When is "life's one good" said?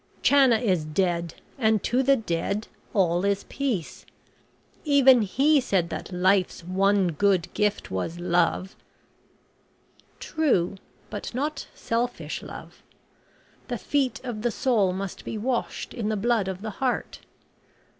6.11-7.53